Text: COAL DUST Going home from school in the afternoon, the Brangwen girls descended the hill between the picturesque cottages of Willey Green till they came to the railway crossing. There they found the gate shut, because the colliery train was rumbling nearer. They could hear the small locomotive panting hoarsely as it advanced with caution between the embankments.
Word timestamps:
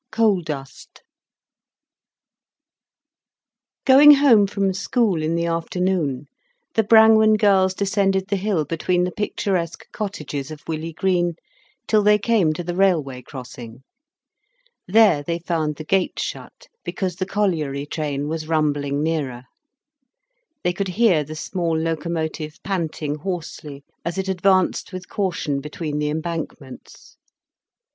COAL 0.11 0.41
DUST 0.41 1.03
Going 3.85 4.15
home 4.15 4.47
from 4.47 4.73
school 4.73 5.21
in 5.21 5.35
the 5.35 5.45
afternoon, 5.45 6.25
the 6.73 6.81
Brangwen 6.83 7.37
girls 7.37 7.75
descended 7.75 8.27
the 8.27 8.35
hill 8.35 8.65
between 8.65 9.03
the 9.03 9.11
picturesque 9.11 9.85
cottages 9.91 10.49
of 10.49 10.67
Willey 10.67 10.91
Green 10.91 11.35
till 11.85 12.01
they 12.01 12.17
came 12.17 12.51
to 12.53 12.63
the 12.63 12.75
railway 12.75 13.21
crossing. 13.21 13.83
There 14.87 15.21
they 15.21 15.37
found 15.37 15.75
the 15.75 15.83
gate 15.85 16.17
shut, 16.17 16.67
because 16.83 17.17
the 17.17 17.27
colliery 17.27 17.85
train 17.85 18.27
was 18.27 18.47
rumbling 18.47 19.03
nearer. 19.03 19.43
They 20.63 20.73
could 20.73 20.87
hear 20.97 21.23
the 21.23 21.35
small 21.35 21.77
locomotive 21.77 22.57
panting 22.63 23.17
hoarsely 23.19 23.83
as 24.03 24.17
it 24.17 24.27
advanced 24.27 24.91
with 24.91 25.09
caution 25.09 25.61
between 25.61 25.99
the 25.99 26.09
embankments. 26.09 27.17